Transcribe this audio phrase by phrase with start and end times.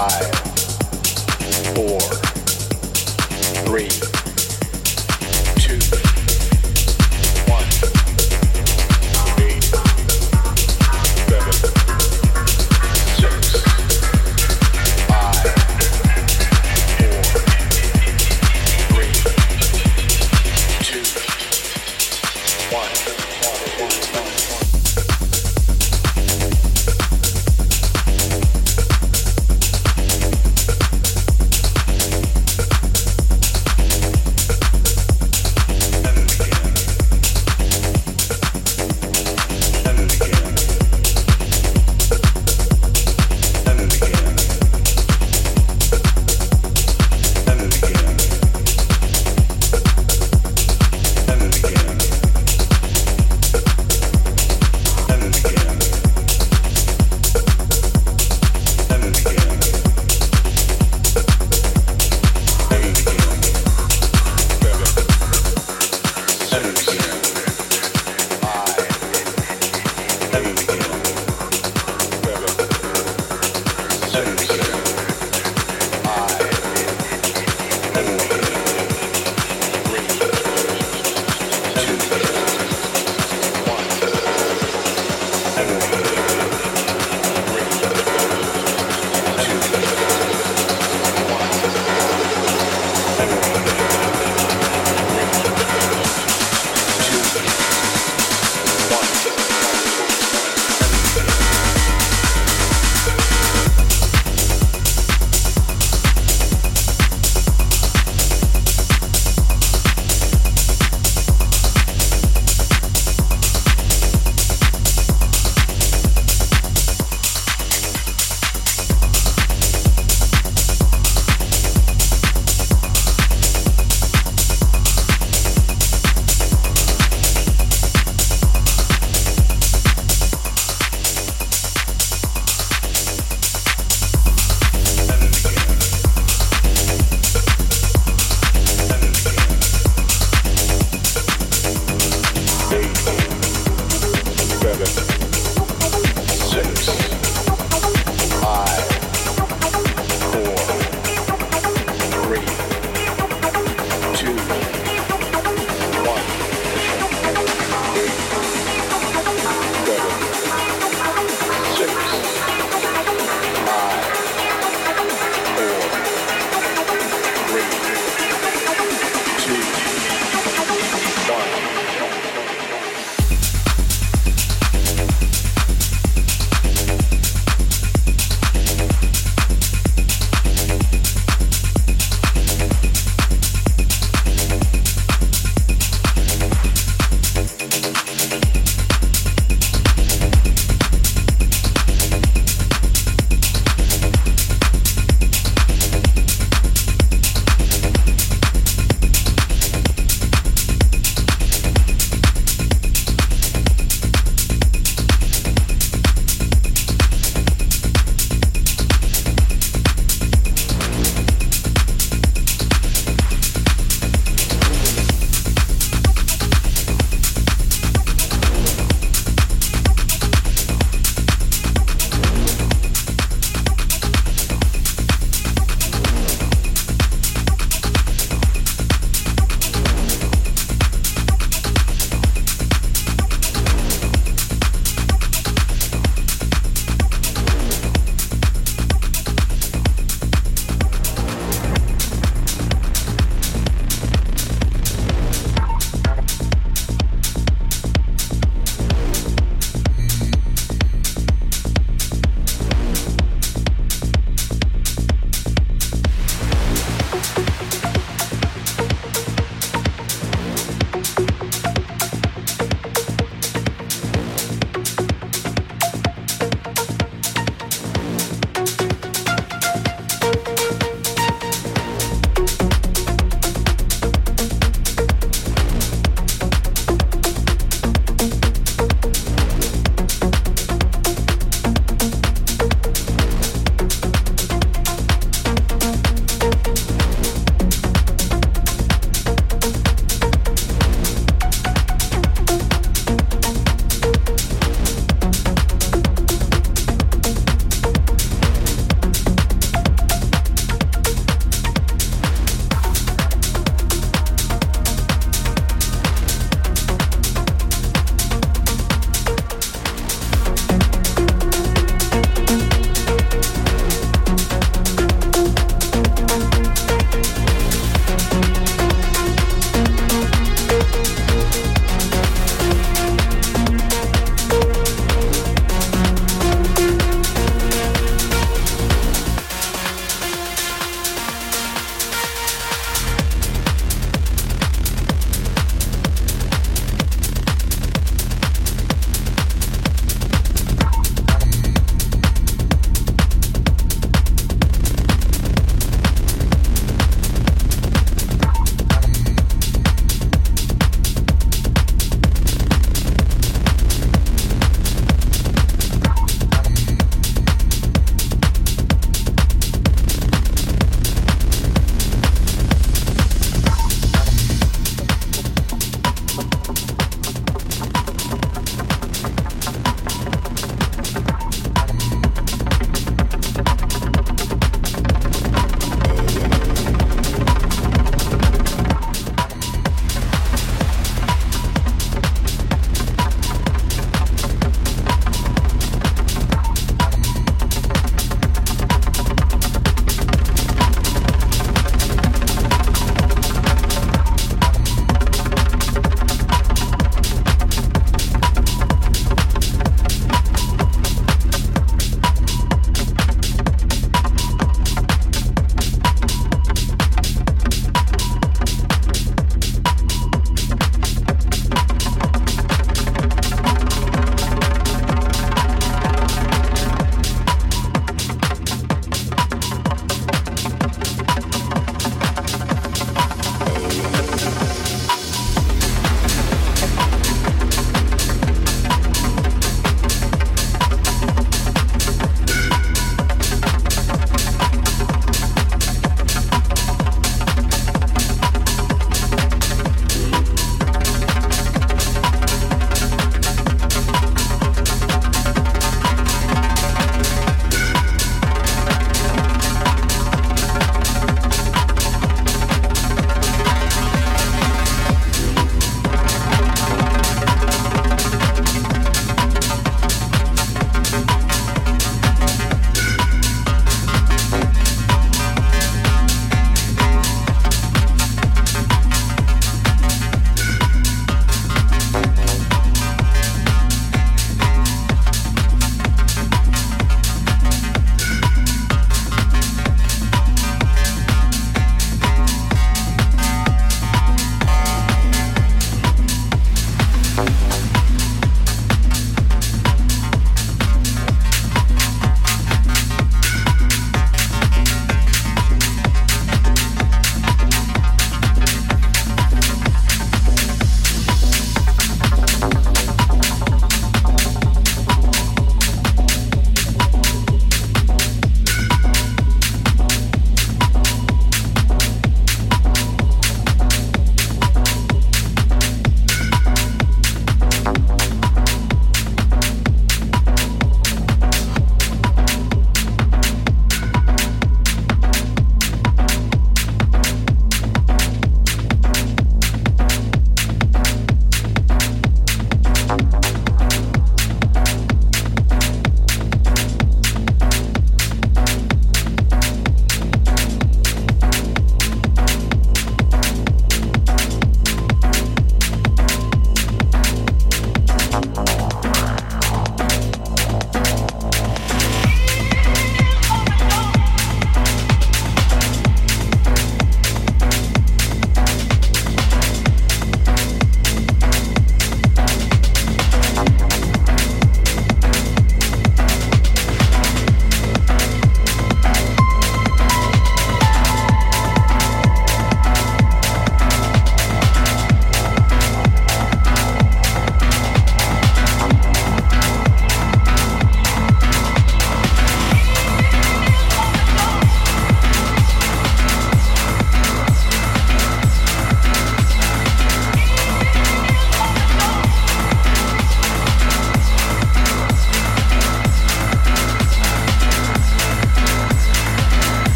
[0.00, 0.30] Five,
[1.74, 2.00] four,
[3.66, 4.19] three.